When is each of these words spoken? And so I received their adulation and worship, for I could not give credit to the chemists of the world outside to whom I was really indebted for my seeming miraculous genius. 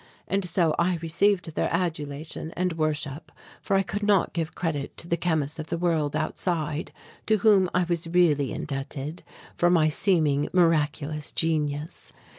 And 0.27 0.43
so 0.43 0.73
I 0.79 0.95
received 0.97 1.53
their 1.53 1.71
adulation 1.71 2.51
and 2.57 2.73
worship, 2.73 3.31
for 3.61 3.75
I 3.75 3.83
could 3.83 4.01
not 4.01 4.33
give 4.33 4.55
credit 4.55 4.97
to 4.97 5.07
the 5.07 5.15
chemists 5.15 5.59
of 5.59 5.67
the 5.67 5.77
world 5.77 6.15
outside 6.15 6.91
to 7.27 7.37
whom 7.37 7.69
I 7.75 7.83
was 7.83 8.07
really 8.07 8.51
indebted 8.51 9.21
for 9.53 9.69
my 9.69 9.89
seeming 9.89 10.49
miraculous 10.53 11.31
genius. 11.31 12.11